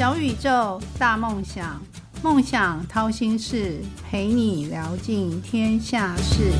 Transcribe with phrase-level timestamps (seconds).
[0.00, 1.78] 小宇宙，大梦想，
[2.22, 6.52] 梦想掏心事，陪你聊尽天下事。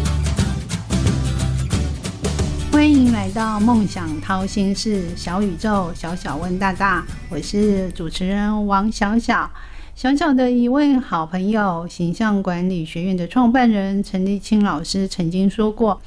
[2.71, 9.51] 欢迎来到梦想掏心事，小宇宙，小小问大大，我是主持人王小小。
[9.95, 16.03] 小小的一位好朋友，形象管理学院的创办人陈立清老师曾经说过：“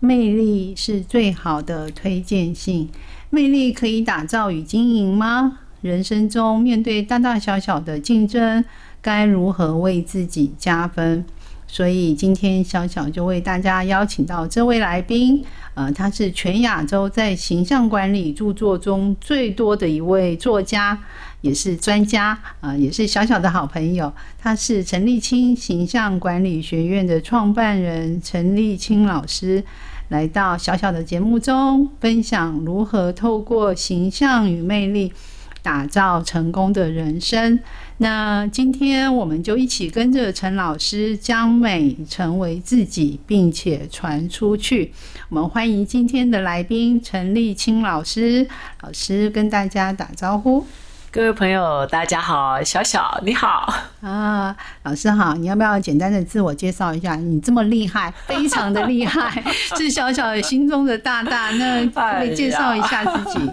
[0.00, 2.88] 魅力是最好的推荐信。
[3.28, 5.58] 魅力可以打造与经营吗？
[5.80, 8.64] 人生中面对大大小小的竞争，
[9.00, 11.24] 该如何为自己加分？”
[11.70, 20.98] 所以今天小小就为大家邀请到这位来宾，呃，他是全亚洲在形象管理著作中最多的一位作家，
[21.42, 24.10] 也是专家，啊，也是小小的好朋友。
[24.38, 29.62] 他是陈立清形象管理学院的创办人陈立清老师，
[30.08, 35.12] 来到小小的节目中分享如何透过形象与魅力
[35.62, 37.58] 打造成功的人生。
[37.98, 44.92] 那今天我们就一起跟着陈老师，将美成为自己，并且传出去。
[45.28, 48.46] 我们欢迎今天的来宾陈立青老师，
[48.82, 50.64] 老师跟大家打招呼。
[51.10, 57.16] 各位朋友，大家好，小小你好啊，老师好，你要不要简单的自我介绍一下？
[57.16, 59.42] 你这么厉害，非常的厉害，
[59.78, 63.50] 是小小心中的大大，那可以介绍一下自己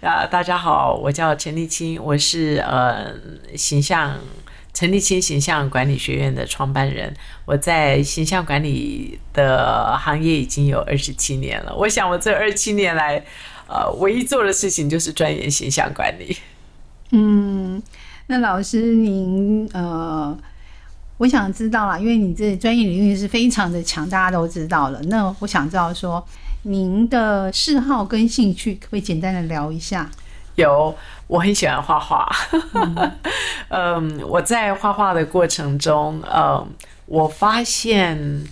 [0.00, 0.24] 啊？
[0.26, 3.12] 大家好，我叫陈立青，我是呃
[3.54, 4.18] 形象
[4.72, 11.76] 陈立青形象管理学院的创办人，我在形象管理的行业已经有二十七年了。
[11.76, 13.22] 我想我这二十七年来，
[13.68, 16.34] 呃，唯一做的事情就是钻研形象管理。
[17.16, 17.80] 嗯，
[18.26, 20.36] 那老师您呃，
[21.18, 25.00] 我想知道啦，因为你这专业领域是非常的强，大家都知道了。
[25.02, 26.26] 那我想知道说，
[26.62, 30.10] 您的嗜好跟兴趣，可不可以简单的聊一下？
[30.56, 30.92] 有，
[31.28, 32.28] 我很喜欢画画。
[33.70, 36.66] 嗯，我在画画的过程中，嗯，
[37.06, 38.44] 我发现。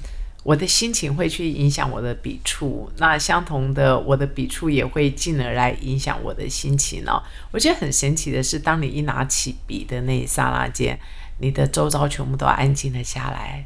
[0.43, 7.23] 我的心情会去影响我的笔触，那相同的，我的笔触也会进而来影响我的心情哦。
[7.53, 10.99] 我觉得很神奇的是，当你一拿起笔的那一刹那间，
[11.39, 13.65] 你的周遭全部都安静了下来，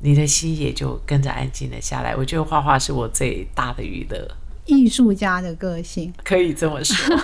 [0.00, 2.14] 你的心也就跟着安静了下来。
[2.14, 4.36] 我觉得画画是我最大的娱乐。
[4.70, 7.16] 艺术家的个性可以这么说。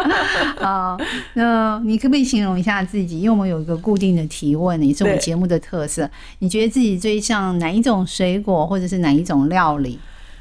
[0.64, 0.96] 啊，
[1.34, 3.20] 那你可不可以形容一下自己？
[3.20, 6.08] 因为我们有一个固定的提问，也是我们节目的特色。
[6.38, 9.98] 你觉得自己最像哪一种水果，或者是哪一种料理？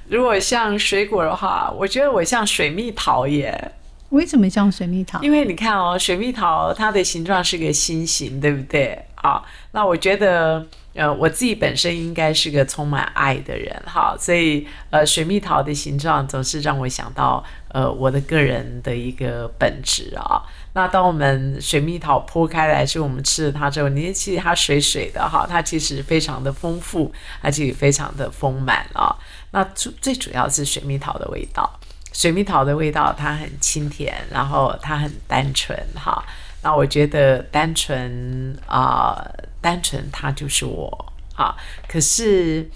[0.07, 3.71] 如果像水果的话，我觉得我像水蜜桃耶。
[4.09, 5.21] 为什么像水蜜桃？
[5.21, 8.97] 因为你看哦，水蜜桃它的形状是个心形，对不对？
[9.15, 10.65] 啊，那我觉得。
[10.93, 20.43] 呃，我自己本身应该是个充满爱的人，哈，所以呃，水蜜桃的形状总是让我想到呃我的个人的一个本质啊。
[20.73, 27.11] 那当我们水蜜桃剖开来，是我们吃了它之后，你其实它水水的哈，它其实非常的丰富，
[27.41, 29.15] 而且非常的丰满啊。
[29.51, 31.79] 那最最主要是水蜜桃的味道，
[32.11, 36.23] 水蜜桃的味道它很清甜，然后它很单纯哈。
[36.63, 39.23] 那我觉得单纯啊。
[39.61, 41.55] 单纯，它就是我啊。
[41.87, 42.69] 可是，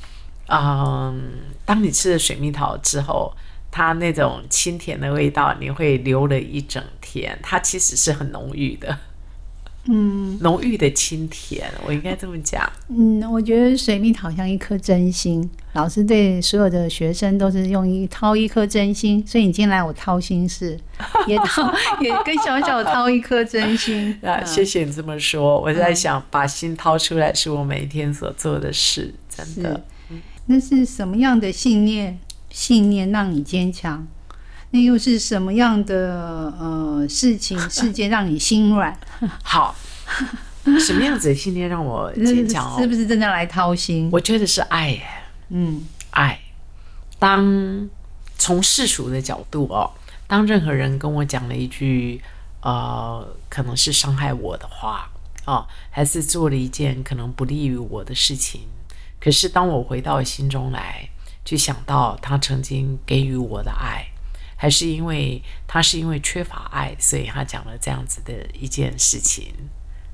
[0.47, 1.31] 嗯，
[1.65, 3.35] 当你吃了水蜜桃之后，
[3.69, 7.37] 它那种清甜的味道，你会留了一整天。
[7.43, 8.97] 它其实是很浓郁的。
[9.89, 12.69] 嗯，浓郁的清甜，我应该这么讲。
[12.89, 20.79] 嗯，我觉得水蜜桃像一颗真心，老师对所有的学生都是用一掏一颗真心，所以你进来我掏心事，
[21.27, 24.43] 也掏也跟小小掏一颗真心 啊。
[24.43, 29.83] 谢谢你这么说，我在想把心掏出来是我每一天所做的事，真的。
[30.47, 32.17] 那是什么样的信念？
[32.49, 34.07] 信念让你坚强？
[34.77, 38.95] 那又是什么样的呃事情 事件让你心软？
[39.41, 39.75] 好，
[40.79, 42.75] 什么样子的信念让我坚强？
[42.75, 44.07] 哦 是不是真的来掏心？
[44.11, 45.01] 我觉得是爱耶。
[45.49, 46.39] 嗯，爱。
[47.17, 47.89] 当
[48.37, 49.89] 从世俗的角度哦，
[50.27, 52.21] 当任何人跟我讲了一句
[52.61, 55.09] 呃，可能是伤害我的话
[55.45, 58.61] 哦，还是做了一件可能不利于我的事情，
[59.19, 61.09] 可是当我回到心中来，
[61.43, 64.05] 去想到他曾经给予我的爱。
[64.59, 69.53] 还是因为他是因为缺乏爱，所以他讲了这样子的一件事情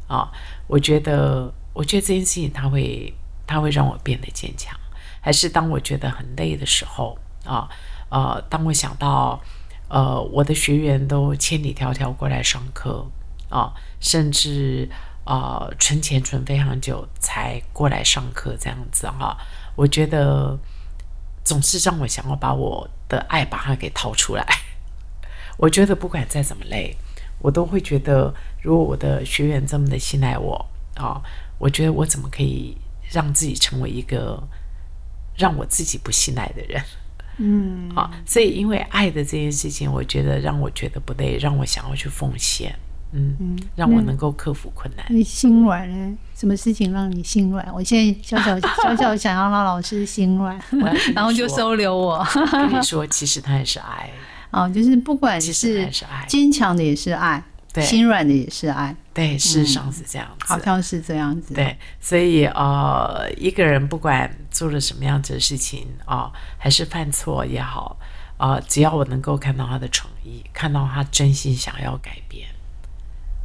[0.07, 0.29] 啊。
[0.67, 3.13] 我觉得，我觉得这件事情他会，
[3.47, 4.77] 他会让我变得坚强。
[5.21, 7.69] 还是当我觉得很累的时候啊，
[8.09, 9.41] 呃，当我想到，
[9.87, 13.09] 呃，我的学员都千里迢迢过来上课
[13.49, 14.89] 啊，甚至
[15.23, 19.37] 啊存钱存非常久才过来上课这样子哈，
[19.77, 20.59] 我觉得。
[21.43, 24.45] 总是让我想要把我的爱把它给掏出来。
[25.57, 26.95] 我觉得不管再怎么累，
[27.39, 31.21] 我都会觉得，如果我的学员这么的信赖我啊，
[31.59, 32.75] 我觉得我怎么可以
[33.11, 34.41] 让自己成为一个
[35.37, 36.83] 让我自己不信赖的人？
[37.37, 42.77] 嗯，啊，所以因为爱的这件事情，我觉得让我觉得不累，让我想要去奉献，
[43.13, 45.05] 嗯嗯，让我能够克服困难。
[45.09, 46.17] 你心软呢？
[46.35, 47.65] 什么事情让你心软？
[47.73, 50.59] 我现在小小 小小想要让老师心软，
[51.15, 52.25] 然后就收留我。
[52.51, 54.09] 跟你说，其实他也是爱。
[54.51, 55.89] 哦，就是不管是
[56.27, 57.43] 坚强的也是爱，
[57.73, 58.95] 对，心软的也是爱。
[59.13, 61.53] 对，事实上是这样子，好像是这样子。
[61.53, 67.97] 对，所以呃，一个人不管做了什么样子的事情啊，还是犯错也好
[68.37, 72.47] 啊，只要我能够看到他的诚意，看到他真心想要改变，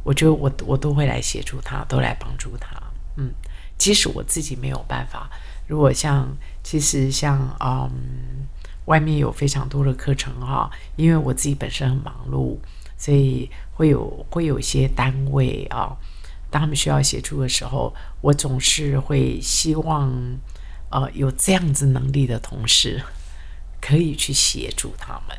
[0.03, 2.75] 我觉得我我都会来协助他，都来帮助他。
[3.17, 3.31] 嗯，
[3.77, 5.29] 即使我自己没有办法，
[5.67, 6.27] 如果像
[6.63, 8.47] 其实像嗯，
[8.85, 12.57] 外面有非常多的课程哈，因为我自己本身很忙碌。
[13.01, 15.95] 所以会有会有一些单位啊，
[16.51, 20.11] 当他们需要协助的时候，我总是会希望，
[20.91, 23.01] 呃，有这样子能力的同事
[23.79, 25.37] 可以去协助他们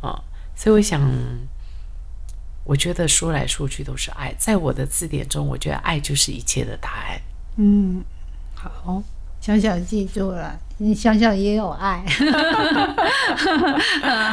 [0.00, 0.20] 啊。
[0.56, 1.00] 所以我想，
[2.64, 7.20] 我觉得说来说去都是爱，在我的字典中，我觉得爱就是一切的答案。
[7.56, 8.02] 嗯，
[8.54, 9.02] 好，
[9.40, 10.58] 小小记住了。
[10.82, 12.02] 你想想也有爱，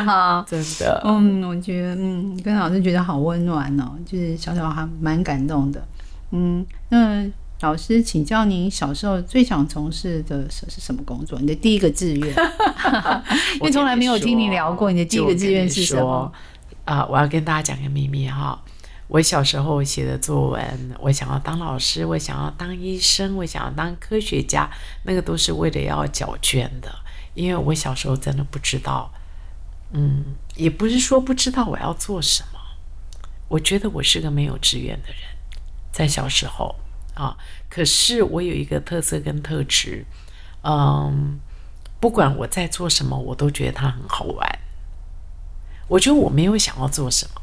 [0.05, 5.85] 好，真的，嗯，我觉得，嗯，跟老师觉得好温暖哦，就是小小还蛮感动的，
[6.31, 7.25] 嗯，那
[7.59, 11.37] 老师请教您小时候最想从事的是是什么工作？
[11.37, 12.33] 你的第一个志愿，
[13.59, 16.31] 因为从来没有听你聊过，你的第一个志愿是什么？
[16.87, 18.57] 啊，我要跟大家讲个秘密哈。
[19.09, 24.69] 我小时候写的作文，我想要当老师，我想要当医生，我想要当科学家，
[25.03, 26.89] 那个都是为了要缴卷的。
[27.33, 29.11] 因为我小时候真的不知道，
[29.91, 30.23] 嗯，
[30.55, 32.59] 也不是说不知道我要做什么。
[33.49, 35.17] 我觉得我是个没有志愿的人，
[35.91, 36.73] 在小时候
[37.13, 37.35] 啊。
[37.69, 40.05] 可是我有一个特色跟特质，
[40.63, 41.37] 嗯，
[41.99, 44.59] 不管我在做什么，我都觉得它很好玩。
[45.87, 47.41] 我觉得我没有想要做什么。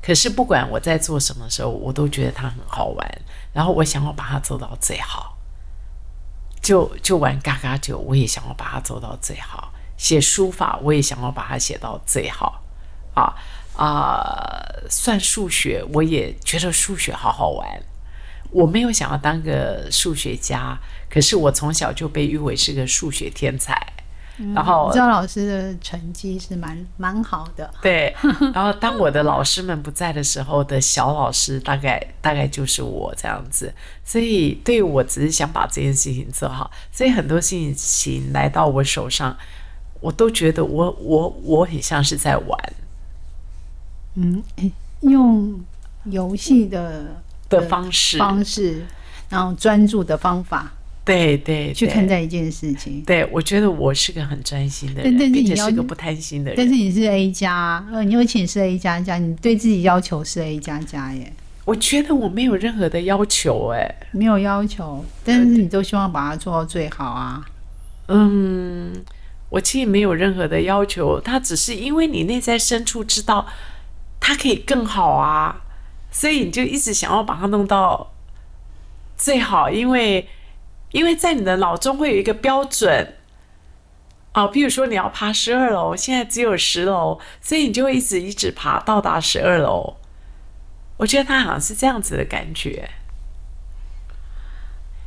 [0.00, 3.20] 可是不管我在做什么的时候，我都觉得它很好玩，
[3.52, 5.36] 然后我想要把它做到最好。
[6.60, 12.62] 就就玩嘎嘎酒，我也想要把它做到最好；写书法，我也想要把它写到最好。
[13.14, 13.34] 啊
[13.76, 17.82] 啊，算数学，我也觉得数学好好玩。
[18.50, 20.78] 我没有想要当个数学家，
[21.10, 23.74] 可是我从小就被誉为是个数学天才。
[24.54, 28.14] 然后赵老师的成绩是蛮蛮好的， 对。
[28.54, 33.74] 然后当我的老师们不在的时候的小老师，大概大概就是我这样子。
[34.04, 39.36] 所以对我只是想把这件事情做好，所以很多事情来到我手上，
[40.00, 42.72] 我都觉得我我我很像是在玩，
[44.14, 44.42] 嗯，
[45.00, 45.60] 用
[46.04, 47.06] 游戏的
[47.48, 48.86] 的方式方式，
[49.28, 50.72] 然后专注的方法。
[51.08, 53.02] 对对，去看待一件事情。
[53.06, 56.54] 对，我觉得我是个很专心的人，并且是个不贪心的人。
[56.54, 61.32] 但是你是 A 加，呃，你有请是 A 加加，你对自己要求是 A 加加耶。
[61.64, 67.42] 我觉得我没有任何的要求，哎，没有要求，但是你都希望把它做到最好啊。
[68.08, 68.92] 嗯，
[69.48, 73.46] 我其实没有任何的要求，它只是因为你内在深处知道
[74.20, 75.62] 它可以更好啊，
[76.10, 78.12] 所以你就一直想要把它弄到
[79.16, 80.28] 最好，因为。
[80.90, 83.14] 因为在你的脑中会有一个标准，
[84.34, 89.96] 哦，比如说你要爬十二楼，现在只有十楼，所以你就会一直一直爬到达十二楼。
[90.96, 92.88] 我觉得他好像是这样子的感觉。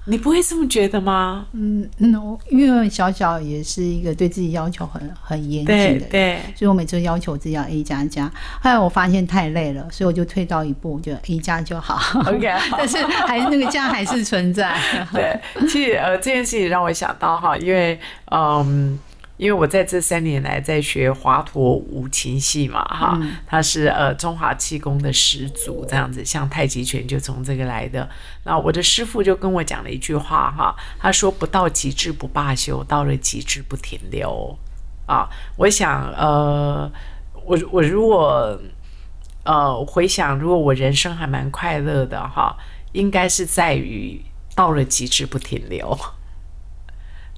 [0.06, 1.46] 你不会这么觉得吗？
[1.54, 8.26] 嗯嗯，因为小小也是一个对自己要求很很严谨的人，对，所以我每次要求自己要 A 加加。
[8.62, 12.00] 后来我发现太累了，所以我就退到一步，就 A 加就好。
[12.22, 14.76] OK， 但是还那个加还是存在。
[15.14, 18.00] 对，其实呃，这件事情让我想到哈，因为
[18.32, 18.98] 嗯。
[19.42, 28.08] 因为我在这三年来在学华佗五禽戏嘛，哈，他是呃中华气功的始祖，这样子，像太极拳就从这个来的。
[28.44, 34.56] 那我的师傅就跟我讲了一句话，哈，他说不到极致不罢休，到了极致不停留。
[35.08, 36.92] 啊，我想，呃，
[37.44, 38.56] 我我如果
[39.44, 42.56] 呃回想，如果我人生还蛮快乐的哈，
[42.92, 45.98] 应该是在于到了极致不停留。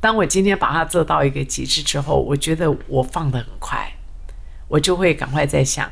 [0.03, 3.89] 当我今天把它做到一个极致之后，我觉得我放的很快，
[4.67, 5.89] 我就会赶快在想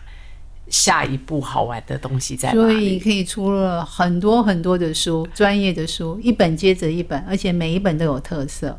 [0.68, 2.60] 下一步好玩的东西在哪里。
[2.60, 8.78] 所以可以出了很多很多的书，专业的书，一本接着一本，而且每一本都有特色。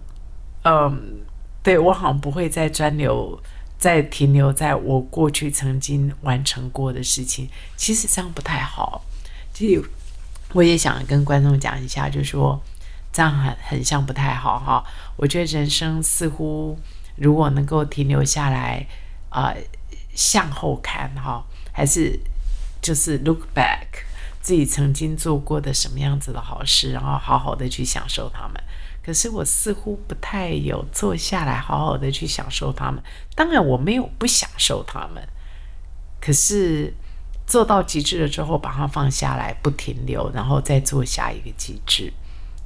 [0.65, 1.23] 嗯，
[1.63, 3.41] 对我好像不会再专留
[3.79, 9.03] 再停留在我过去曾经完成过的事情，其实这样不太好。
[9.55, 9.83] 其实
[10.53, 12.63] 我也想跟观众讲一下，就是说
[13.13, 14.85] 这样很很像不太好哈。
[15.17, 16.79] 我觉得人生似乎
[17.17, 18.87] 如果能够停留下来，
[19.29, 19.55] 啊，
[20.15, 22.19] 向后看哈，还是
[22.81, 23.87] 就是 look back
[24.41, 28.63] 自己曾经做过的什么样子的好事，然后好好的去享受他们。
[29.05, 33.03] 可是我似乎不太有坐下来好好的去享受他们。
[33.35, 35.27] 当然我没有不享受他们，
[36.21, 36.95] 可是
[37.45, 42.13] 做到极致了之后，把它放下来，不停留，然后再做下一个极致，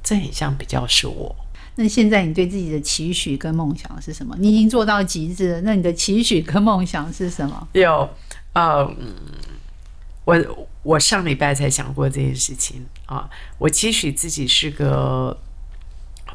[0.07, 1.35] 这很像比较是我。
[1.75, 4.35] 那现在你对自己的期许跟梦想是什么？
[4.39, 7.67] 你已经做到极致了，那你的期许跟梦想是什么？
[7.73, 8.09] 有，
[8.53, 8.89] 呃，
[10.23, 15.37] 我我上礼拜才想过这件事情啊，我期许自己是个。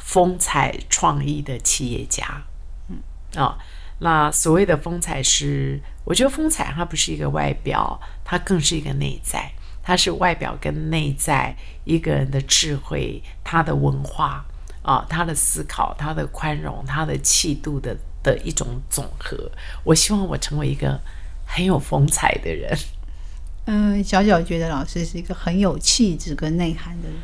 [0.05, 2.43] 风采创意的企业家，
[2.89, 2.99] 嗯
[3.41, 3.57] 啊，
[4.01, 9.53] 那所谓的风采是，我觉得风采它不是一个外表，它更是一个内在，
[9.83, 14.45] 它是外表跟内在一个人的智慧、他的文化
[14.83, 19.51] 啊、他的思考、他的宽容、他的气度的的一种总和。
[19.85, 21.01] 我希望我成为一个
[21.45, 22.77] 很有风采的人。
[23.67, 27.19] 嗯，小小觉得老师是一个很有气质跟内涵的人。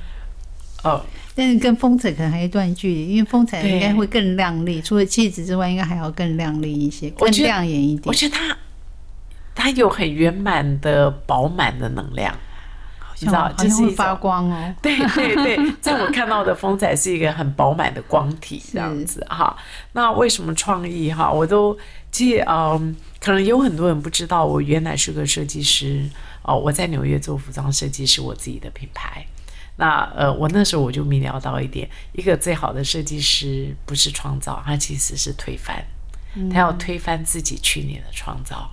[0.84, 1.04] 哦。
[1.34, 8.02] 但是跟风采可能还有一段距离，因为风采应该会更亮丽，除了气质之外，应该还要更亮丽一些，更亮眼一点。
[8.06, 8.56] 我觉得他
[9.54, 12.36] 他有很圆满的饱满的能量，
[13.20, 14.74] 你知道，就是发光哦。
[14.82, 19.56] 对对对，在我看到的风采是一个很饱满的光体这样子哈。
[19.92, 21.30] 那为什么创意哈？
[21.30, 21.76] 我都
[22.10, 26.08] 其实嗯，可能有很多人不知道，我原来是个设计师
[26.42, 29.24] 哦，我在纽约做服装设计是我自己的品牌。
[29.76, 35.84] 那呃，我那时候我就明了到一点，一个最好的设计师不是创造，他其实是推翻，
[36.52, 38.68] 他要推翻自己去年的创造，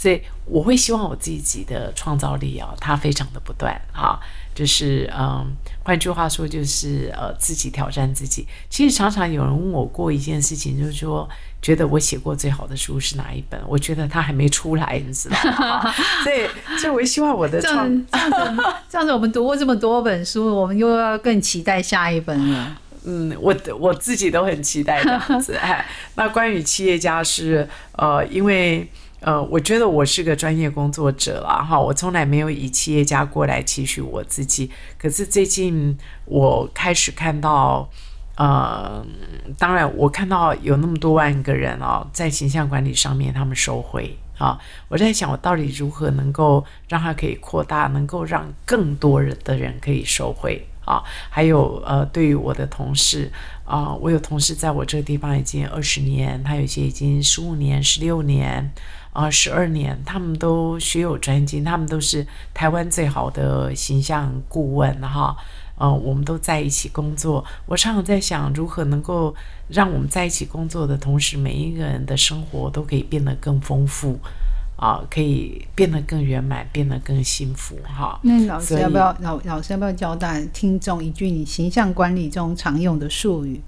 [0.00, 4.18] 所以我会希望我自己的创造力啊，它非常的不断啊。
[4.54, 5.46] 就是嗯，
[5.84, 8.46] 换句话说，就是呃，自己挑战自己。
[8.70, 11.28] 其实常常有人问我过一件事情，就是说，
[11.60, 13.60] 觉得我写过最好的书是哪一本？
[13.68, 15.92] 我觉得它还没出来，你知道吗？
[16.24, 22.78] 所以，所以我希望我的创这样子，这样子，我们读过这么多本书，我们又要更期待下一本了。
[23.04, 25.54] 嗯，我我自己都很期待这样子。
[25.56, 28.88] 哎，那关于企业家是呃，因为。
[29.20, 34.70] 呃，我觉得我是个专业工作者了哈，我从来没有以企业家过来期许我自己。
[34.98, 37.88] 可是最近我开始看到，
[38.36, 39.04] 呃，
[39.58, 44.58] 当然我看到有那么多万个人哦，在形象管理上面他们收回啊，
[44.88, 51.02] 我在想我到底如何能够让它可以扩大，能够让更多人的人可以收回啊。
[51.28, 53.30] 还有呃，对于我的同事
[53.64, 58.70] 啊，我有同事在我这个地方已经二十年，他有些已经十五年、十六年。
[59.12, 65.36] 啊，十二年，他们都学有专精，他们都是台湾最好的形象顾问哈。
[65.76, 67.44] 呃，我们都在一起工作。
[67.66, 69.34] 我常常在想，如何能够
[69.66, 74.16] 让我们在一起工作的同时，每一个人的生活都可以变得更丰富
[74.80, 78.18] 啊，可以变得更圆满，变得更幸福哈。
[78.22, 83.60] 那老师要不要老老师要不要交代听众一句你形象管理中常用的术语？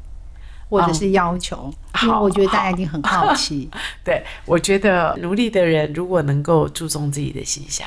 [0.70, 1.70] 或者是要求，
[2.02, 3.68] 因为我觉得大家一定很好奇。
[4.02, 7.86] 对，我觉得努力的人如果能够注重自己的形象，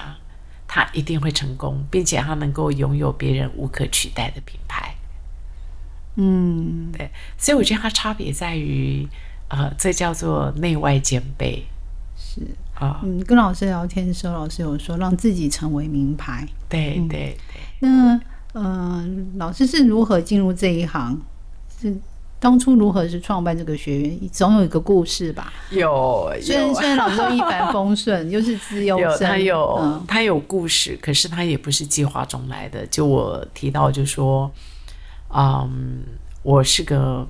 [0.68, 4.94] 他一定会成功，并且他能够拥有别人无可取代的品牌。
[6.18, 9.08] 嗯，对，所以我觉得它差别在于，
[9.48, 11.66] 呃，这叫做内外兼备。
[12.16, 12.42] 是
[12.76, 16.48] 啊，嗯，跟老师聊天的时候，老师有说让自己成为名牌。
[16.70, 17.38] 对对对。
[17.80, 18.20] 那
[18.54, 21.20] 嗯，老师是如何进入这一行？
[21.80, 21.96] 是。
[22.38, 25.52] 当初如何是创办这个学院，总有一个故事吧？
[25.72, 32.86] 有，虽然虽然老师都一帆风顺，又是自由 生，他有他有故事，可是他也不是计划中来的。
[32.88, 34.52] 就我提到，就说，
[35.34, 36.04] 嗯，
[36.44, 37.26] 我是个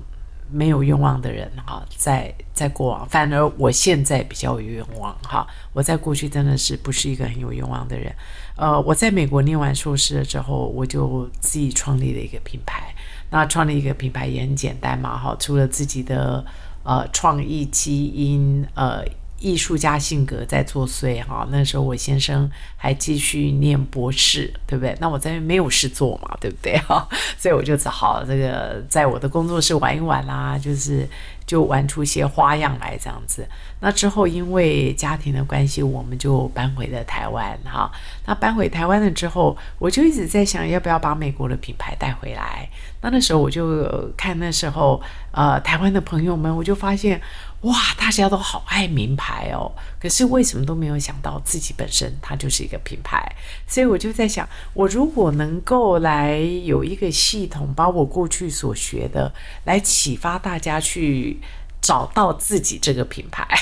[0.50, 5.46] 没有愿望的人哈，在在过往，反而我现在比较有愿望哈。
[5.72, 8.14] 我在过去真的是不是一个很有愿望的人。
[8.56, 12.94] 呃，我在美国念完硕士了之后，我就自己创立了一个品牌。
[13.30, 16.44] 那创立一个品牌也很简单嘛，哈，除了自己的
[16.84, 19.04] 呃创意基因、呃
[19.38, 24.96] 艺术家性格在作祟，哈，那时候我先生还继续念博士，对不对？
[25.00, 26.76] 那我在没有事做嘛，对不对？
[26.78, 27.06] 哈，
[27.38, 31.06] 所以我就只好这个在我的工作室玩一玩啦，就是
[31.46, 33.48] 就玩出些花样来这样子。
[33.80, 37.90] 那之后因为家庭的关系，我们就搬回了台湾哈。
[38.26, 42.68] 那搬回台湾了之后，我就一直在想，要不要把美国的品牌带回来。
[43.00, 45.00] 那那时候我就看那时候
[45.30, 47.20] 呃台湾的朋友们，我就发现。
[47.62, 53.20] 哇，大家都好爱名牌哦，可是为什么都没有想到自己本身它就是一个品牌？
[53.66, 59.32] 所以我就在想，我如果能够来有一个系统，把我过去所学的
[59.64, 61.40] 来启发大家去
[61.86, 63.46] 找到自己这个品牌。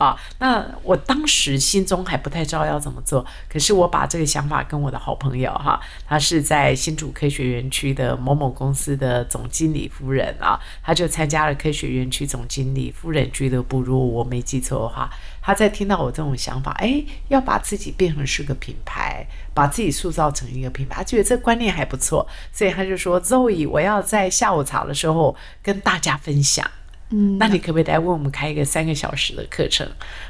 [0.00, 13.80] 啊，那我当时心中还不太知道要怎么做，可是我把这个想法跟我的好朋友哈，他是在新竹科学园区的某某公司的总经理夫人啊，他就参加了科学园区总经理夫人俱乐部。
[13.80, 15.08] 如果我没记错的话，
[15.40, 19.24] 他在听到我这种想法，哎，要把自己变成是个品牌，
[19.54, 26.68] 把自己塑造成一个品牌，他觉得这观念还不错，所以他就说：“Zoe，我要在下午茶的时候跟大家分享。”
[27.12, 29.86] 嗯，那你可不可以来为我们开一个三个小时的课程？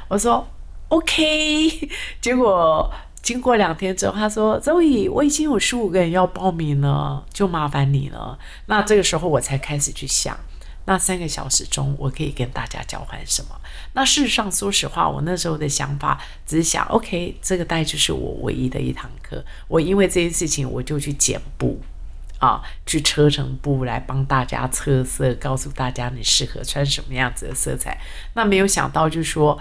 [0.07, 0.47] 我说
[0.89, 1.89] OK。
[2.21, 8.37] 结果经过两天之后，他说：“周乙，我已经有十五个人要报名了，就麻烦你了。”
[8.67, 10.37] 那这个时候我才开始去想，
[10.85, 13.55] 那三个小时中我可以跟大家交换什么？
[13.93, 19.41] 那事实上，说实话，我那时候的想法只是想：OK，这个大概就是我唯一的一堂课。
[19.69, 21.79] 我因为这件事情，我就去剪布。
[22.43, 27.97] 啊，去车成布来帮大家测色，告诉大家你适合穿什么样子的色彩。
[28.33, 29.57] 那没有想到，就是说，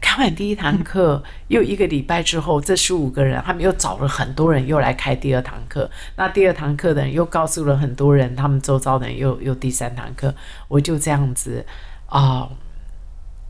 [0.00, 5.90] 开完第一堂课， 又一个礼拜之后，这十五个人，他们又找了很多人，又来开第二堂课。
[6.16, 10.34] 那第二堂课的人又告诉了很多人，他们周遭的人又又第三堂课。
[10.68, 11.66] 我就这样子
[12.06, 12.48] 啊，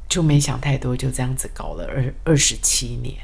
[0.08, 3.14] 就没想太多，就这样子搞了二二十七年。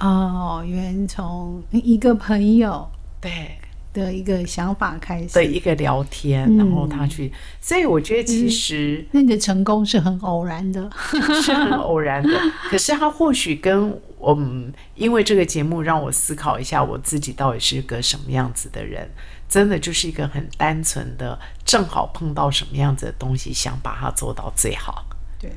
[0.00, 2.90] 哦，原从一个朋友
[3.20, 3.60] 对。
[3.96, 10.90] 的一个想法开始的一个聊天，然后他去，所以我觉得其实那你的成功是很偶然的，
[11.42, 12.38] 是很偶然的。
[12.68, 19.08] 可是他或许跟我们，因为这个节目让我思考一下，我自己到底是个什么样子的人，
[19.48, 25.06] 真的就是一个很单纯的，正好碰到什么样子的东西，想把它做到最好。
[25.40, 25.50] 对，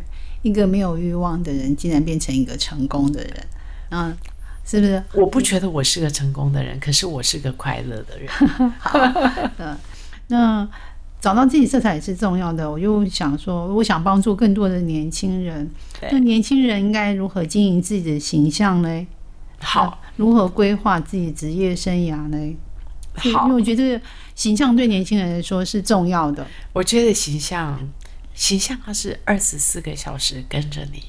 [0.43, 3.47] 一个没有欲望的人，竟然变成一个成功的人，
[3.89, 4.17] 嗯。
[4.69, 5.03] 是不是？
[5.13, 8.29] 我不觉得我是个成功的人，可是我是个快乐的人。
[8.77, 8.99] 好，
[9.57, 9.75] 嗯，
[10.27, 10.69] 那
[11.19, 12.69] 找到自己色彩也是重要的。
[12.69, 15.67] 我就想说，我想帮助更多的年轻人。
[16.11, 19.07] 那年轻人应该如何经营自己的形象呢？
[19.59, 22.55] 好，如何规划自己职业生涯呢？
[23.15, 23.99] 好，因为我觉得
[24.35, 26.45] 形象对年轻人来说是重要的。
[26.73, 27.79] 我觉得形象，
[28.35, 31.01] 形象它是二十四个小时跟着你。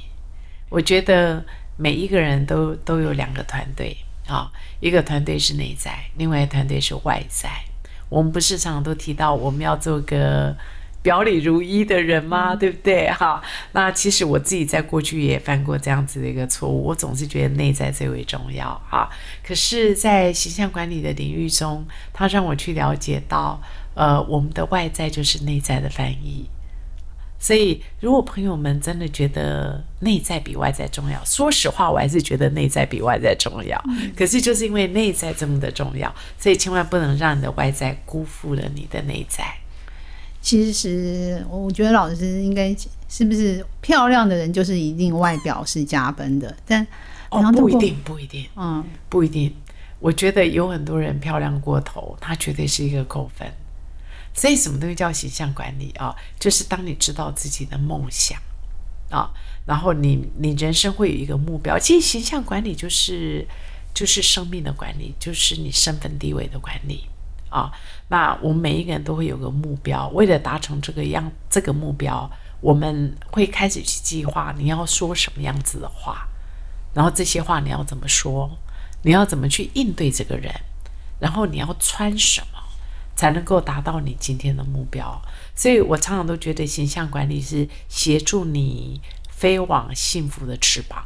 [0.71, 1.45] 我觉得。
[1.81, 3.97] 每一个人都都有两个团队
[4.29, 7.49] 啊，一个团队是内在，另外一个团队是外在。
[8.11, 10.55] 我们不是常常都提到我们要做个
[11.01, 12.55] 表里如一的人吗？
[12.55, 13.11] 对不对？
[13.11, 19.09] 哈，那其实我自己在过去也犯过这样子的一个错误，我总是觉得内在最为重要啊。
[19.43, 23.59] 可是，在形象管理的领域中，它让我去了解到，
[23.95, 26.45] 呃，我们的外在就是内在的翻译。
[27.43, 33.83] 所以，如果朋友们真的觉得内在比外在重要，说实话，我还是觉得内在比外在重要。
[34.15, 39.43] 可是，就是因为内在这么的重要，所以千万不能让你的外在辜负了你的内在。
[40.43, 42.77] 其实，我觉得老师应该
[43.09, 46.55] 是不是漂亮的人就是一定外表是加分的？
[46.67, 46.87] 但
[47.31, 49.51] 哦，不一定，不一定，嗯，不一定。
[49.99, 53.51] 我觉得有很多人漂亮过头，他绝对是一个扣分。
[54.33, 56.15] 所以，什么东西叫形象管理啊？
[56.39, 58.41] 就是当你知道自己的梦想
[59.11, 59.31] 啊，
[59.67, 61.79] 然后你你人生会有一个目标。
[61.79, 63.47] 其实，形象管理就是
[63.93, 67.07] 就是生命的管理，就是你身份地位的管理
[67.51, 67.73] 啊。
[68.09, 76.29] 那我们每一个人都会有个目标，为了达成这个样这个目标，我们会开始去计划你要说什么样子的话，
[76.95, 78.57] 然后这些话你要怎么说，
[79.03, 80.55] 你要怎么去应对这个人，
[81.19, 82.60] 然后你要穿什么。
[83.21, 85.21] 才能够达到你今天的目标，
[85.55, 91.05] 所以我常常都觉得形象管理是协助你飞往幸福的翅膀。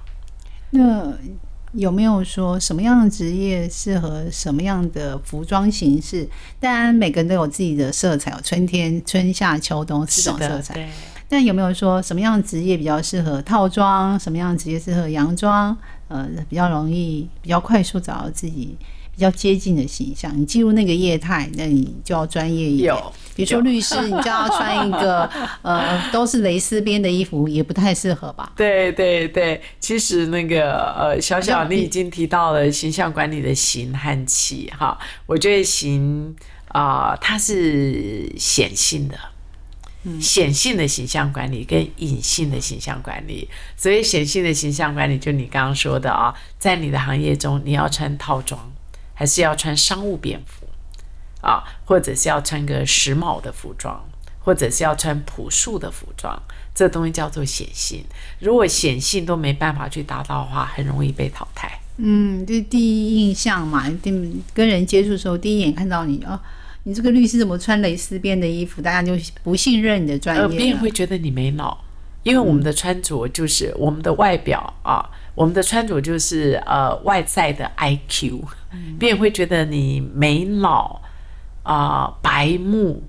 [0.71, 1.13] 那
[1.73, 6.29] 有没有说什么样的职业适合什么样的服装形式？
[6.61, 10.89] 当然，每个人都有自己的色彩，有春天、春夏秋冬四种色彩。
[11.29, 14.17] 但有没有说什么样的职业比较适合套装？
[14.21, 15.77] 什么样的职业适合洋装？
[16.07, 18.79] 呃，比较容易、比较快速找到自己。
[19.15, 22.95] 比较接近的形象，你进入那个业态，那你就要专业一点。
[23.37, 25.29] 比如说律师，你就要穿一个
[25.63, 28.53] 呃都是蕾丝边的衣服，也不太适合吧？
[28.57, 34.97] 对对对，其实那个呃小小，你已经提到了形象管理的形和气哈，
[35.27, 36.35] 我觉得形
[36.69, 39.19] 啊它是显性的，
[40.21, 43.49] 显性的形象管理跟隐性的形象管理。
[43.77, 48.73] 所以显性的形象管理，就你刚刚说的啊，在你的行业中，你要穿套装，
[49.15, 50.67] 还是要穿商务便服
[51.41, 54.05] 啊，或者是要穿个时髦的服装，
[54.41, 56.37] 或者是要穿朴素的服装，
[56.75, 58.05] 这东西叫做显性。
[58.41, 61.81] 如果显性都没办法去达到的话，很容易被淘汰。
[61.97, 66.39] 嗯，这第一印象嘛，跟跟人接触的时候，第一眼看到你哦，
[66.83, 70.57] 你这个律师怎么穿蕾丝边的衣服，大家就不信任你的专呃，业了。
[70.57, 71.85] 别人会觉得你没脑，
[72.25, 78.43] 因为我们的穿着就是我们的外表啊，我们的穿着就是呃外在的 IQ，
[78.99, 81.01] 别人会觉得你没脑
[81.63, 83.03] 啊、白目，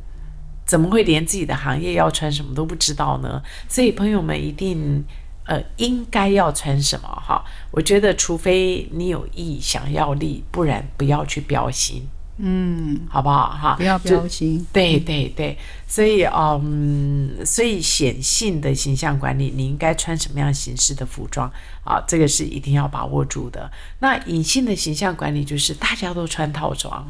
[0.66, 3.42] 怎么会连自己的行业要穿什么都不知道呢？
[3.70, 5.04] 所以朋友们一定。
[5.48, 7.46] 呃，应该要穿什么哈？
[7.70, 12.02] 我觉得，除非你有意想要立，不然不要去标新，
[12.38, 13.76] 嗯，好不好哈？
[13.78, 14.66] 不要就标新。
[14.74, 21.50] 对对对，所以嗯，所以显性的形象管理，你应该穿什么样形式的服装
[21.84, 22.04] 啊？
[22.08, 23.72] 这个是一定要把握住的。
[24.00, 27.08] 那隐性的形象管理就是大家都穿套装，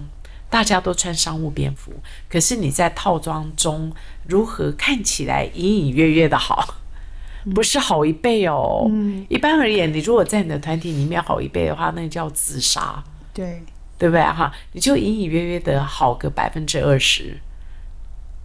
[0.50, 1.92] 大家都穿商务便服，
[2.30, 3.92] 可是你在套装中
[4.28, 6.76] 如何看起来隐隐约约的好？
[7.54, 8.88] 不是好一倍哦。
[8.90, 13.04] 嗯一般而言，你如果在你的团体里面好一倍的话，那叫自杀。
[13.34, 13.64] 对，
[13.98, 14.52] 对不对哈？
[14.74, 17.38] 你就隐隐约约的好个百分之二十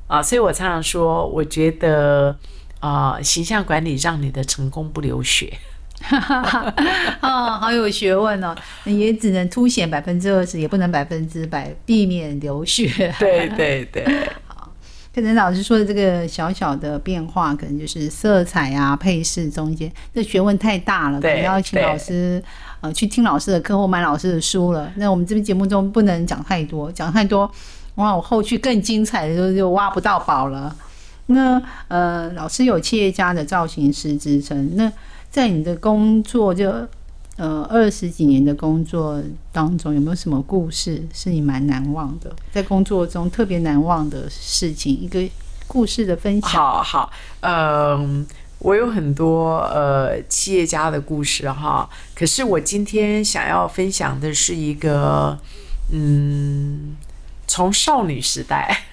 [0.06, 2.36] 啊，所以我常常说，我觉得
[2.80, 5.52] 啊、形象管理让你的成功不流血。
[7.20, 13.14] 啊， 好有学问哦，也只能凸显百分之二十，也不能百分之百，避免流血。
[13.18, 14.02] 对对对，
[15.14, 22.42] 可能老师说的这个小小的变化，可能就是色彩啊、配饰中间，这学问太大了，可对能要请老师
[22.80, 24.92] 呃去听老师的课或买老师的书了。
[24.96, 27.50] 那我们这边节目中不能讲太多，讲太多，
[27.96, 30.74] 哇，我后续更精彩的就就挖不到宝了。
[31.26, 34.90] 那呃，老师有企业家的造型师之称，那
[35.30, 36.70] 在你的工作就
[37.36, 42.34] 呃二十几年的工作当中，有没有什么故事是你蛮难忘的？
[42.50, 45.22] 在工作中特别难忘的事情，一个
[45.68, 46.50] 故事的分享。
[46.50, 48.26] 好好，嗯。
[48.60, 55.38] 我有很多呃企业家的故事哈，可是我今天想要分享的是一个，
[55.90, 56.94] 嗯，
[57.46, 58.84] 从少女时代，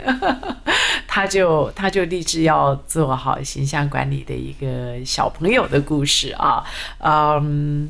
[1.06, 6.64] 他就他就立志要做好形象管理的一个小朋友的故事啊，
[7.00, 7.90] 嗯，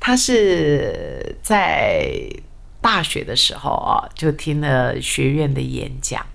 [0.00, 2.18] 他是在
[2.80, 6.26] 大学的时候啊，就听了学院的演讲，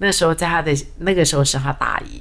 [0.00, 2.20] 那时候在他的那个时候是他大一。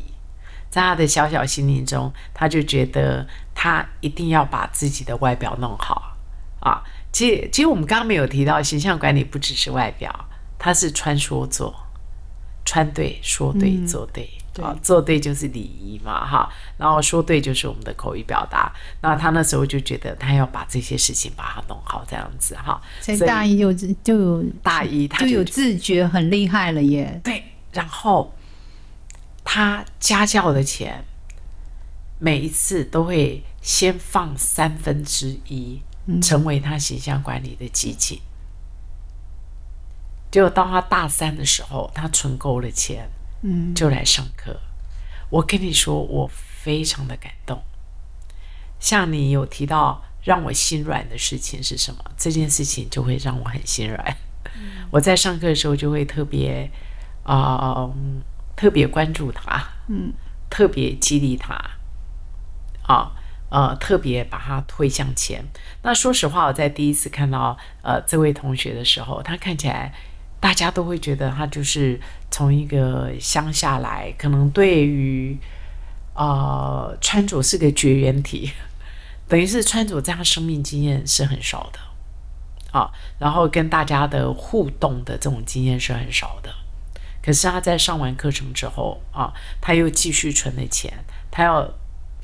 [0.71, 6.17] 在他的小小心灵中，他就觉得他一定要把自己的外表弄好
[6.61, 6.81] 啊。
[7.11, 10.09] 其实，其实我们刚刚没有提到，形象管理不只是外表，
[10.57, 11.75] 它是穿说做，
[12.65, 14.27] 穿对、说对、做对。
[14.53, 18.69] 对啊，做对就是礼仪嘛，哈，然后说对就是我们的口语表达。
[19.01, 22.81] 那他那时候就觉得他要把这些事情把它弄好，这样子哈。
[22.99, 23.71] 在所以大一就
[24.03, 27.17] 就有大一他就有自觉，很厉害了耶。
[27.23, 28.29] 对，然后
[29.43, 31.03] 他家教的钱，
[32.19, 35.81] 每一次都会先放三分之一，
[36.21, 38.19] 成为他形象管理的基金。
[40.31, 43.09] 结果到他大三的时候，他存够了钱，
[43.41, 44.59] 嗯，就来上课。
[45.29, 46.29] 我跟你说，我
[46.63, 47.61] 非常的感动。
[48.79, 52.03] 像你有提到让我心软的事情是什么？
[52.17, 54.17] 这件事情就会让我很心软。
[54.89, 56.69] 我在上课的时候就会特别
[57.23, 57.93] 啊、呃
[58.61, 60.13] 特别关注他，嗯，
[60.47, 61.55] 特别激励他，
[62.83, 63.11] 啊，
[63.49, 65.43] 呃，特别把他推向前。
[65.81, 69.91] 那说实话，我在第一次看到呃这位同学的时候，他看起来
[70.39, 75.35] 大家都会觉得他就是从一个乡下来，可能对于
[76.13, 78.51] 呃穿着是个绝缘体，
[79.27, 86.53] 等于是穿着这样生命经验是很少的啊，然后跟大家的互动的这种经验是很少的。
[87.23, 90.91] 可是他在上完课程之后啊，他又继续存了钱，
[91.29, 91.71] 他要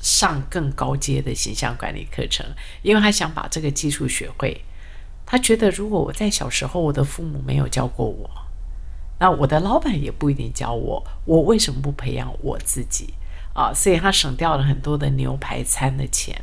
[0.00, 2.46] 上更高阶的形象管理课程，
[2.82, 4.64] 因为他想把这个技术学会。
[5.24, 8.30] 他觉得，如果我在小时候我的父母没有教过我，
[9.20, 13.12] 那我的老板也不一定教我，我为什么不培养我自己
[13.52, 13.72] 啊？
[13.74, 16.34] 所以他省掉了很多的牛排餐的钱，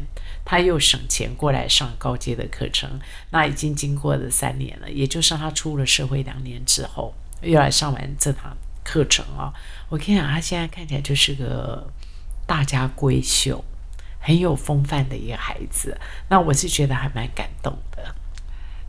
[0.45, 2.99] 他又省钱过来上高阶的课程。
[3.31, 7.15] 那已经经过了三年了，也就是他出了社会两年之后。
[7.41, 9.53] 又来上完这堂课程啊！
[9.89, 11.87] 我跟你讲，他现在看起来就是个
[12.47, 13.63] 大家闺秀，
[14.19, 15.97] 很有风范的一个孩子。
[16.29, 18.03] 那我是觉得还蛮感动的。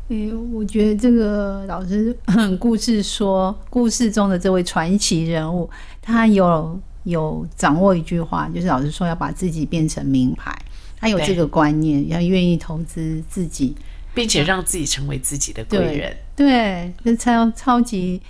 [0.09, 2.17] 诶，我觉得这个老师
[2.61, 5.69] 故事说，故事中的这位传奇人物，
[6.01, 10.57] 他有有掌握一句话，就是老师说要把自己变成名牌，
[10.99, 13.75] 他有这个观念，要愿意投资自己，
[14.15, 16.17] 并且让自己成为自己的贵人。
[16.37, 18.21] 对，这超超级，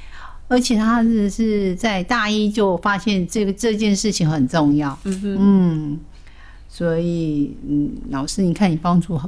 [0.48, 5.98] 而且他是是在大一就发现这个这件事情很重要，嗯哼，嗯，
[6.68, 9.20] 所以嗯，老师，你看你帮助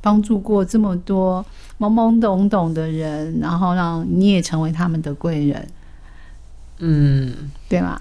[0.00, 1.46] 帮助过这么多
[1.78, 5.68] 懵懵懂懂的人，然后让你也成为他们的贵人，
[6.80, 8.00] 嗯，对吗？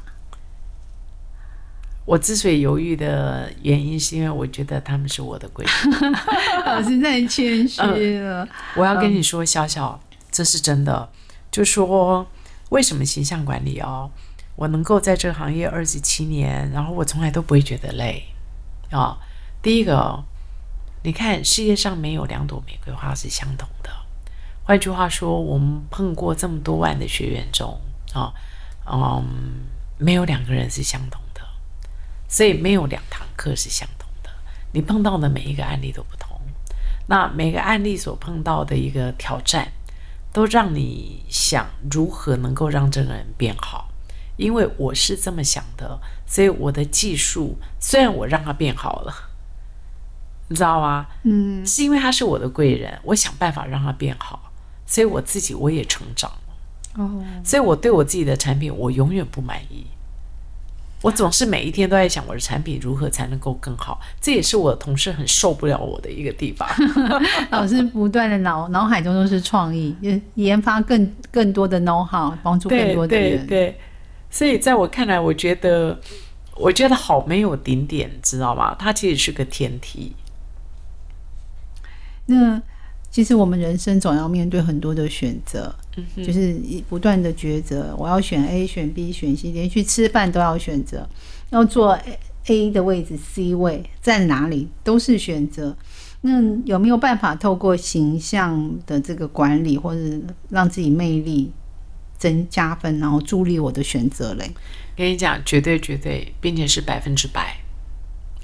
[2.05, 6.11] 我之所以犹豫的原因，是因为我觉得他们是我的贵人。
[6.65, 7.81] 老师太谦虚
[8.19, 9.97] 了，我要跟你说，小小，
[10.33, 11.09] 这是真的。
[11.51, 12.27] 就说
[12.69, 14.09] 为什么形象管理哦，
[14.55, 18.25] 我能够在这个行业二十七年，然后我从来都不会觉得累
[18.89, 19.17] 啊、
[19.61, 20.23] 第一个，
[21.03, 23.89] 你看世界上没有两朵玫瑰花是相同的。
[24.63, 27.79] 换句话说，我们碰过这么多万的学员中
[28.13, 28.33] 啊，
[28.85, 29.65] 嗯，
[29.97, 31.41] 没有两个人是相同的，
[32.27, 34.29] 所以没有两堂课是相同的。
[34.71, 36.39] 你碰到的每一个案例都不同。
[37.05, 39.69] 那每个案例所碰到的一个挑战，
[40.33, 43.89] 都让你想如何能够让这个人变好。
[44.35, 49.13] 因为我是这么想的，所以我的技术虽然我让他变好了，
[50.49, 51.05] 你知道吗？
[51.21, 54.51] 嗯，是因为他是我的贵人，我想办法让他变好，
[54.87, 57.03] 所以我自己我也成长了。
[57.03, 59.85] 哦，所以我对我自己的产品，我永远不满意。
[61.03, 66.67] 我总是每一天都在想我的产品如何才能够更好，这也是我的同事很受不了我的一个地方。
[67.51, 73.79] 老师不断的脑脑海中都是创意，研研发更更多的 know how，帮助更多的人，对对，
[74.31, 75.99] 所以在我看来，我觉得
[76.55, 78.73] 我觉得好没有顶点，知道吗？
[78.79, 80.15] 它其实是个天梯。
[82.25, 82.61] 那
[83.13, 91.07] 其实我们人生总要面对很多的选择，嗯，就是一不断的抉择，我要选 A、选 B、选 C，连去吃饭都要选择，
[91.51, 91.95] 要坐
[92.47, 95.77] A 的位置、C 位在哪里都是选择。
[96.21, 100.01] 那有没有办法透过形象的这个管理，或者
[100.49, 101.51] 让自己魅力
[102.17, 104.49] 增加分，然后助力我的选择嘞？
[104.95, 107.57] 跟你讲，绝对绝对，并且是百分之百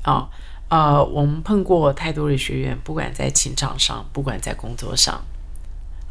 [0.03, 0.29] 啊。
[0.69, 5.19] 呃，我们碰过太多的学员，不管在情场上，不管在工作上，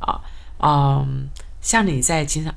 [0.01, 0.21] 啊，
[0.61, 1.29] 嗯，
[1.61, 2.53] 像你在情场，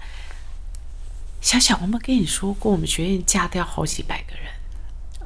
[1.41, 4.45] 小小，我们跟你说过，我们学院嫁掉好几百个人，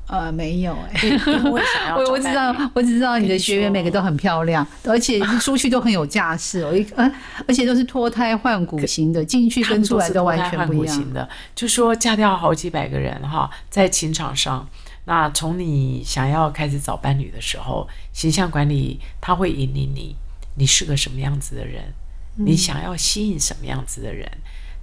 [0.07, 1.09] 呃，没有哎、
[1.95, 7.09] 我我只知道我只知道你的学员每个都很漂亮，而且 出去都很有架势哦，一嗯，
[7.47, 11.13] 而且都是脱胎换骨型的，进去跟出来都完全不一样。
[11.13, 14.67] 的，就说嫁掉好几百个人哈，在情场上，
[15.05, 20.15] 那从你想要开始找伴侣的时候，形象管理它会引领你，
[20.55, 21.93] 你是个什么样子的人，
[22.35, 24.29] 你想要吸引什么样子的人，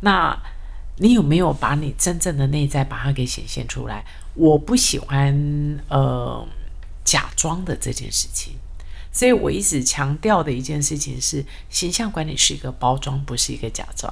[0.00, 0.36] 那
[0.98, 4.04] 你有没有把你真正的内在把它给显现出来？
[4.34, 5.34] 我不喜欢
[5.88, 6.46] 呃
[7.04, 8.54] 假装的这件事情。
[9.14, 14.10] 所以我一直强调的一件事情是，形象管理是一个包装，不是一个假装。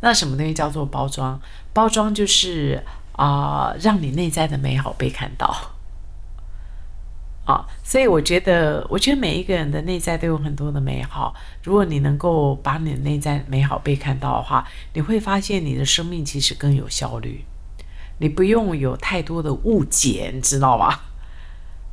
[0.00, 1.40] 那什么东西叫做包装？
[1.72, 2.84] 包装就是
[3.14, 5.54] 啊、让你内在的美好被看到。
[7.44, 11.34] 啊，所以我觉得，我觉得每一个人的内在都有很多的美好。
[11.62, 17.44] 如果你能够把你的内在美好被看到的话，你会发现你的生命其实更有效率。
[18.18, 21.00] 你不用有太多的误解，你知道吗？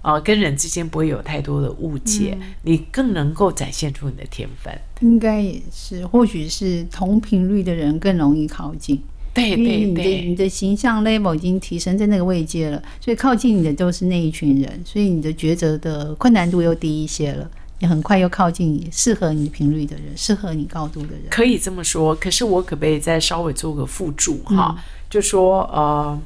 [0.02, 4.74] 啊，跟人之间不会有太多的误解，你更能够展现出你的天分。
[5.02, 21.24] 应该也是，或许是同频率的人更容易靠近，对因为你的对对你的形象 level 已经提升在那个位阶了，所以靠近你的都是那一群人，所以你的抉择的困难度又低一些了，你很快又靠近你适合你频率的人，适合你高度的人。
[21.30, 24.76] 可以这么说，可是我可不可以再稍微做个附注哈？
[25.10, 26.20] 就说呃，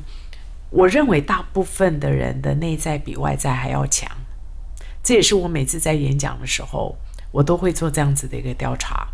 [0.71, 4.09] 我认为大部分的人的内在比外在还要强，
[5.03, 6.95] 这也是我每次在演讲的时候，
[7.31, 9.07] 我都会做这样子的一个调查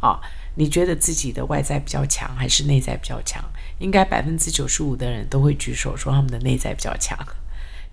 [0.00, 0.18] 啊。
[0.56, 3.42] 你觉得自己的外在比较强，还是内在比较强？
[3.78, 7.18] 应该百分之九十五的人都会举手说他们的内在比较强，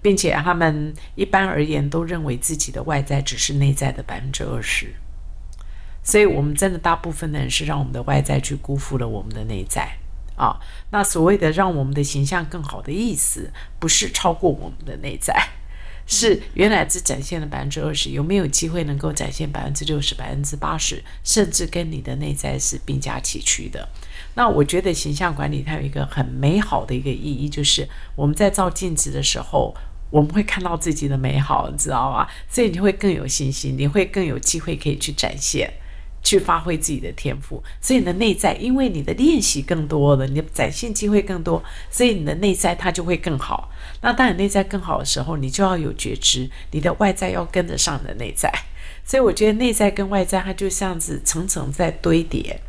[0.02, 4.94] 并且他们一般而言都认为自己的外在只是内在的百分之二十。
[6.04, 9.98] 所以，我们真的大部分的人是让我们的外在去辜负了我们的内在
[10.36, 10.60] 啊。
[10.90, 15.50] 那所谓的让我们的形象更好的意思，不是超过我们的内在，
[16.12, 23.88] 是原来只展现了百分之二十，有没有机会能够展现百分之六十、百分之八十，甚至跟你的内在是并驾齐驱的？
[24.36, 29.74] 那我觉得形象管理它有一个很美好的一个意义，就是我们在照镜子的时候。
[30.12, 32.28] 我们会看到自己的美好，你知道吗？
[32.50, 35.72] 所以你会更有信心，你会更有机会可以去展现
[36.24, 37.62] 去发挥自己的天赋。
[37.80, 43.72] 所以你的内在，因为你的练习更多了，你的展现机会更多，所以你的内在它就会更好。
[44.02, 48.52] 那当你内在更好的时候，你就要有觉知，你的外在要跟得上你的内在。
[49.04, 52.62] 所以我觉得内在跟外在，它就像是层层在堆叠。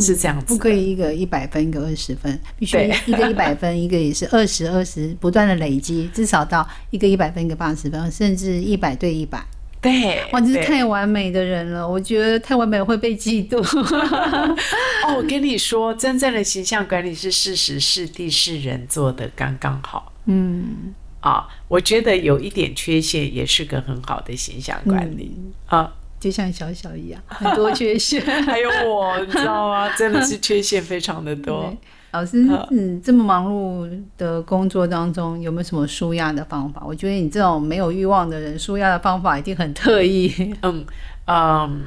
[0.00, 2.76] 是这样子，不可以一个一百分，一个二十分，必须
[3.06, 9.40] 一个一百分，一个也是二十二十，不断的累积，至少到一个一百分，一个八十分，甚至一百对一百。
[9.84, 13.58] 对，哇，真是太完美的人了，我觉得太完美会被嫉妒。
[15.06, 20.12] 哦，我跟你说，真正的形象管理是事实是地是人做的刚刚好。
[20.24, 25.92] 嗯，啊，我觉得有一点缺陷也是个很好的形象管理啊。
[26.18, 29.90] 就像小小一样，很多缺陷， 还有我，你知道吗？
[29.94, 31.76] 真的是缺陷非常的多。
[32.14, 36.80] 老师，嗯，这么忙碌的工作当中，有没有什么舒压的方法？
[36.86, 40.32] 我觉得你这种没有欲望的人，舒压的方法一定很特意。
[40.62, 40.86] 嗯
[41.26, 41.82] 嗯，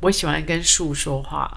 [0.00, 1.50] 我喜欢跟树说话。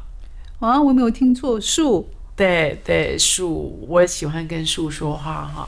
[0.60, 2.08] 啊，我没有听错，树。
[2.34, 5.68] 对对，树，我喜欢跟树说话哈。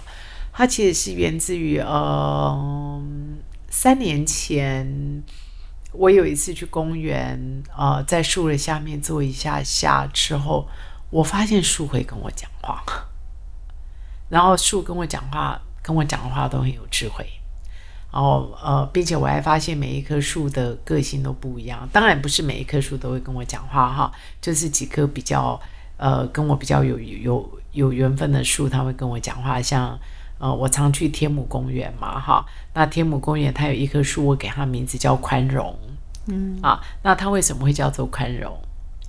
[0.53, 3.37] 它其实是源自于，嗯，
[3.69, 5.21] 三年前。
[5.91, 10.67] 我有一次去公园，呃，在树的下面坐一下下之后，
[11.09, 12.83] 我发现树会跟我讲话，
[14.29, 17.25] 然后树跟我讲话，跟我讲的话都很有智慧，
[18.11, 21.87] 然后呃，并且我还发现每一棵树的个性都不一样。
[21.91, 25.59] 当然不是每一棵树都会跟我讲话哈，就是几棵比较
[25.97, 29.99] 呃跟我比较有有有缘分的树，它会跟我讲话，像。
[30.41, 35.77] 呃，我常去天母公园嘛，哈，那天母公园它有一棵树，我给它名字叫宽容，
[36.27, 38.57] 嗯，啊，那它为什么会叫做宽容？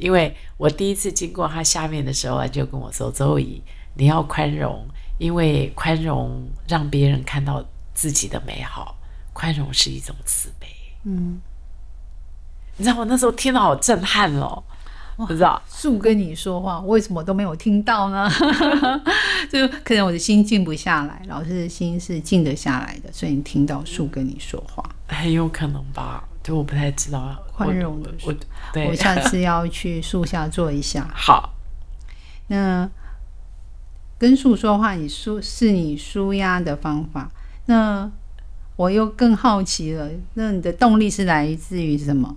[0.00, 3.62] 因为我第一次经过他下面的时候啊，就跟我说：“周怡，
[3.94, 4.84] 你要宽容，
[5.18, 8.96] 因为宽容让别人看到自己的美好，
[9.32, 10.66] 宽容是一种慈悲。”
[11.04, 11.40] 嗯，
[12.76, 14.62] 你知道我那时候听到好震撼哦。
[15.26, 18.26] 不知道树跟你说话，为什么都没有听到呢？
[19.52, 26.26] 就可能我的心静不下来，老师的心是静得下来的，所以你听到树跟你说话，很有可能吧？
[26.42, 27.42] 就我不太知道。
[27.52, 28.34] 宽容的我，
[28.88, 31.08] 我下次要去树下坐一下。
[31.14, 31.54] 好，
[32.48, 32.88] 那
[34.18, 37.30] 跟树说话，你舒是你舒压的方法。
[37.66, 38.10] 那
[38.76, 42.36] 我又更好奇了，那你的动力是来自于什么？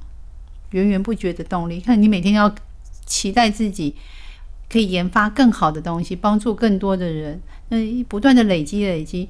[0.71, 2.53] 源源不绝的动力，看你每天要。
[3.05, 3.93] 期待自己
[4.71, 7.39] 可以研发更好的东西，帮助更多的人。
[7.67, 9.27] 那不断的累积累积，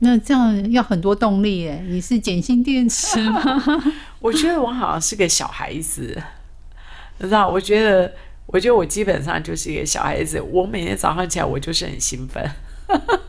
[0.00, 1.82] 那这样要很多动力哎。
[1.86, 3.42] 你是碱性电池吗？
[4.20, 6.22] 我觉得我好像是个小孩子，
[7.18, 7.48] 你知道？
[7.48, 8.12] 我觉得，
[8.46, 10.40] 我觉得我基本上就是一个小孩子。
[10.40, 12.44] 我每天早上起来，我就是很兴奋。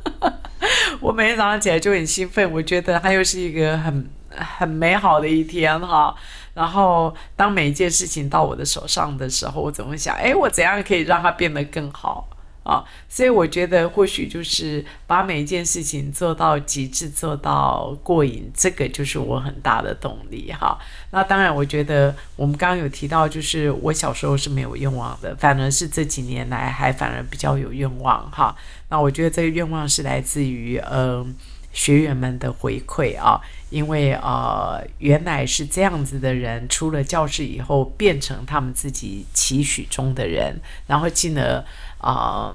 [0.99, 6.13] 我每天早上起来就很兴奋，我觉得它又是一个很很美好的一天哈。
[6.53, 12.27] 然后，当每一件事情到我的手上的时候，我总会想：哎，我怎样可以让它变得更好
[12.67, 12.83] 啊？
[13.07, 20.77] 所以我觉得，或许就是把每一件事情做到极致，做到过瘾，这个就是我很大的动力哈。
[21.11, 28.55] 那当然，我觉得我们刚刚有提到，就是我小时候是没有愿望的，反而是这几年来还反而比较有愿望哈。
[28.89, 31.33] 那我觉得这个愿望是来自于嗯。
[31.77, 41.63] 学员们的回馈啊，因为呃，原来是这样子的人，出了教室以后变成他们自己期许中的人，然后进而
[41.99, 42.51] 啊，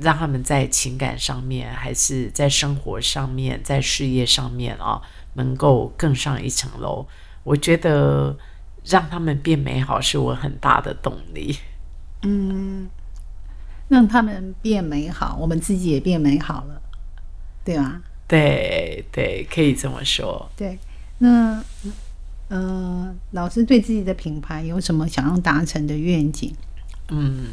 [0.00, 5.02] 让他们在情感上面，还是在生活上面，在事业上面啊，
[5.34, 7.04] 能够更上一层楼。
[7.42, 8.38] 我觉得
[8.84, 11.58] 让他们变美好是我很大的动力。
[12.22, 12.88] 嗯，
[13.88, 16.80] 让他们变美好，我们自己也变美好了，
[17.64, 18.00] 对吧？
[18.32, 20.50] 对对，可以这么说。
[20.56, 20.78] 对，
[21.18, 21.62] 那
[22.48, 26.50] 呃，老师对自己的品牌有什么想要达成的愿景？
[27.08, 27.48] 嗯，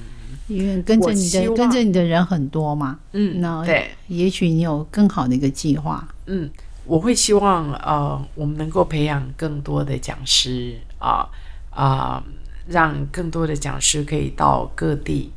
[0.48, 2.98] 因为跟着你的跟着你的人很多嘛。
[3.12, 6.08] 嗯，那对，也许你有更好的一个计划。
[6.28, 6.50] 嗯，
[6.86, 11.28] 我会希望呃，我们能够培养更多的讲师啊
[11.72, 12.24] 啊，
[12.68, 15.30] 让更多的讲师可以到各地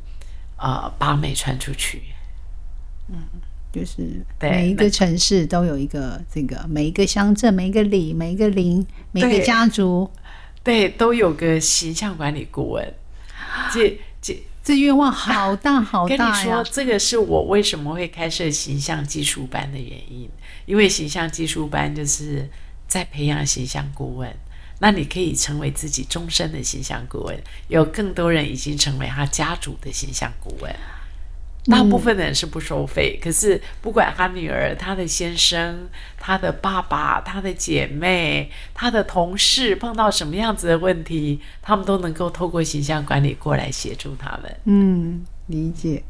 [0.55, 2.01] 啊，把美传出去。
[3.73, 3.79] 嗯。
[3.79, 10.09] 就是每一个城市都有一个这个，每一个乡镇、每一个里、每一个邻、每一个家族，
[10.63, 12.93] 对，都有个形象管理顾问。
[13.73, 20.29] 这这 这愿望好 大好大跟你说，这个是我为什么会开设形象技术班的原因，
[20.65, 22.49] 因为形象技术班就是
[22.87, 24.31] 在培养形象顾问。
[24.79, 27.37] 那你可以成为自己终身的形象顾问，
[27.69, 30.73] 有更多人已经成为他家族的形象顾问。
[31.65, 35.87] 大部分的人是不收费，可是不管他女儿、他的先生、
[36.17, 44.55] 他的爸爸、他的姐妹、他的同事碰到什么样子的问题，他们都能够透过形象管理过来协助他们。
[44.65, 46.03] 嗯，理解。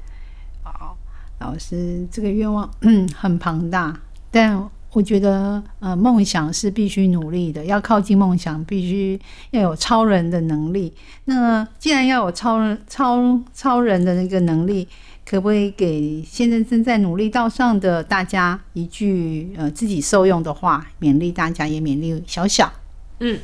[0.63, 0.97] 好，
[1.39, 3.95] 老师这个愿望嗯 很庞大，
[4.31, 9.19] 但我觉得呃梦想是必须努力的，要靠近梦想，必须
[9.51, 10.91] 要有超人的能力。
[11.25, 14.87] 那既然要有超人超超人的那个能力。
[15.25, 22.71] 可不可以给现在正在努力道上的大家一句呃自己受用的话，勉励大家，也勉励小小。
[23.19, 23.39] 嗯，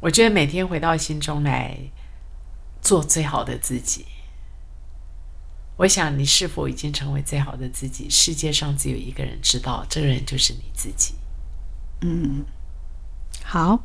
[0.00, 1.78] 我觉得每天回到心中来
[2.82, 4.04] 做最好的自己。
[5.78, 8.08] 我想你是否已经成为最好的自己？
[8.08, 11.14] 世界上只有一个人知道，这个人就是你自己。
[12.02, 12.44] 嗯，
[13.42, 13.82] 好，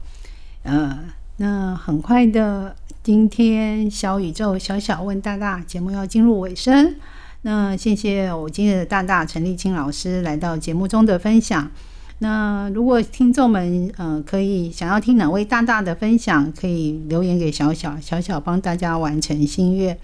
[0.64, 1.00] 呃，
[1.38, 6.96] 那很快的，今天小宇宙小小问大大节目要进入尾声。
[7.44, 11.72] 那谢谢我今日的大大陈立青老师来到节目中的分享。
[12.20, 19.98] 那如果听众们呃可以想要听哪位大大的分享，可以留言给小小，小小帮大家完成心愿。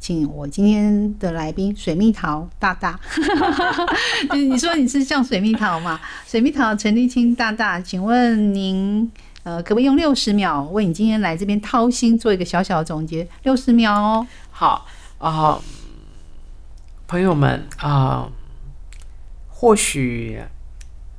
[0.00, 2.98] 请我今天的来宾水蜜桃大大，
[4.32, 6.00] 你说你是像水蜜桃吗？
[6.26, 9.10] 水蜜桃陈立青大大，请问您
[9.42, 13.28] 呃可不可以用六十秒为你今天来这边掏心做一个小小的总结？
[13.42, 14.26] 六十秒哦。
[14.50, 14.86] 好
[15.18, 15.60] 啊。
[17.08, 18.30] 朋友们啊，
[19.48, 20.38] 或许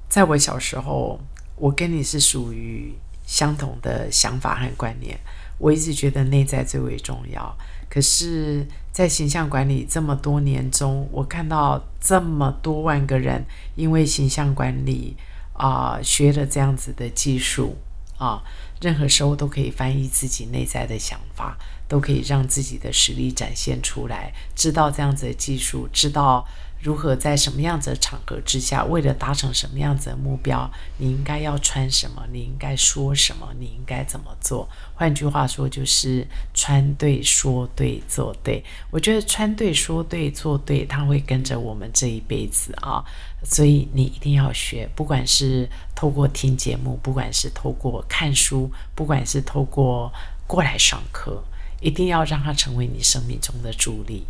[0.08, 1.20] 在我小时候，
[1.56, 2.94] 我跟你是属于
[3.26, 5.20] 相同的想法和观念。
[5.58, 7.58] 我一直觉得内在最为重要。
[7.90, 13.44] 可是，在形象管理这么多年中，我看到这么多万个人
[13.76, 15.18] 因为形象管理
[15.54, 17.76] 啊，学了这样子的技术
[18.20, 18.44] 啊，
[18.80, 21.58] 任何时候都可以翻译自己内在的想法。
[21.90, 26.48] 都可以让自己的实力展现出来，知道这样子的技术，知道
[26.82, 34.70] 如何在什么样子的场合之下，为了达成什么样子的目标，你应该要穿什么，你应该说什么，你应该怎么做。
[34.94, 38.64] 换句话说，就是穿对、说对、做对。
[38.92, 43.04] 我觉得穿对、说对、做对，它会跟着我们这一辈子啊。
[43.44, 50.12] 所以你一定要学，不管是透过听节目，不管是透过看书，不管是透过
[50.46, 51.44] 过来上课。
[51.82, 54.24] 一定要让它成为你生命中的助力。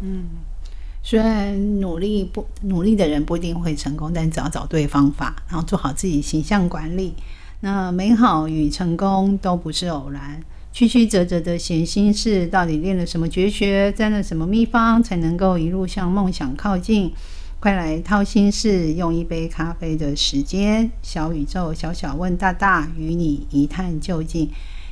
[0.00, 0.24] 嗯，
[1.02, 7.14] 虽然努力不努力的人不一定会成功，但只要找对方法，然后做好自己形象管理，
[7.60, 10.42] 那美好与成功都不是偶然。
[10.70, 17.12] 曲曲折折的闲心事，到底练了什么绝学，沾了什么秘方，才能够一路向梦想靠近？
[17.58, 24.48] 快来掏心事，用一杯咖啡的时间，小宇宙小小问大大，与你一探究竟。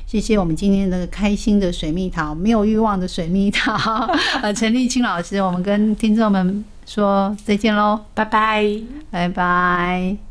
[0.07, 4.07] 谢谢我们今天的开心的水蜜桃，没有欲望的水蜜桃，
[4.41, 8.65] 呃， 陈立青老师，我们跟听众们说再见喽，拜拜，
[9.11, 10.26] 拜拜。